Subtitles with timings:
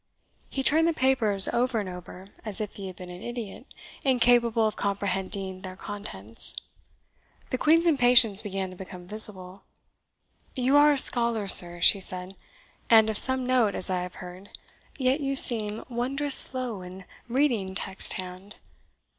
[0.49, 3.71] He turned the papers over and over, as if he had been an idiot,
[4.03, 6.55] incapable of comprehending their contents.
[7.51, 9.61] The Queen's impatience began to become visible.
[10.55, 12.35] "You are a scholar, sir," she said,
[12.89, 14.49] "and of some note, as I have heard;
[14.97, 18.55] yet you seem wondrous slow in reading text hand.